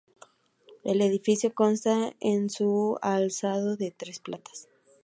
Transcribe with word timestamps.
El 0.83 0.99
edificio 1.03 1.53
consta 1.53 2.15
en 2.21 2.49
su 2.49 2.97
alzado 3.03 3.75
de 3.75 3.91
tres 3.95 4.17
plantas. 4.17 4.67